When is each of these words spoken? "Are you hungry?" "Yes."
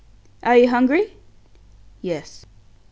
"Are 0.41 0.57
you 0.57 0.67
hungry?" 0.67 1.17
"Yes." 2.01 2.47